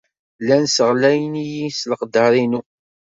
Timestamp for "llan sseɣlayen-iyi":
0.41-1.67